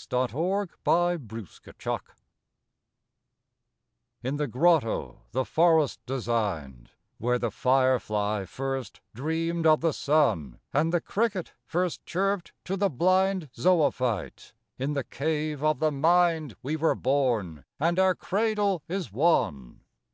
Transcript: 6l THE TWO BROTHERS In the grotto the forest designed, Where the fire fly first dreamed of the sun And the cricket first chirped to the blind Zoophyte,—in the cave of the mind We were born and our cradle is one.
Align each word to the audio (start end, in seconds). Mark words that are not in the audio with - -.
6l 0.00 0.28
THE 0.28 1.18
TWO 1.18 1.18
BROTHERS 1.62 2.00
In 4.22 4.36
the 4.38 4.46
grotto 4.46 5.24
the 5.32 5.44
forest 5.44 6.00
designed, 6.06 6.92
Where 7.18 7.38
the 7.38 7.50
fire 7.50 7.98
fly 7.98 8.46
first 8.46 9.02
dreamed 9.14 9.66
of 9.66 9.82
the 9.82 9.92
sun 9.92 10.58
And 10.72 10.90
the 10.90 11.02
cricket 11.02 11.52
first 11.66 12.06
chirped 12.06 12.54
to 12.64 12.78
the 12.78 12.88
blind 12.88 13.50
Zoophyte,—in 13.54 14.94
the 14.94 15.04
cave 15.04 15.62
of 15.62 15.80
the 15.80 15.92
mind 15.92 16.56
We 16.62 16.76
were 16.76 16.94
born 16.94 17.66
and 17.78 17.98
our 17.98 18.14
cradle 18.14 18.82
is 18.88 19.12
one. 19.12 19.82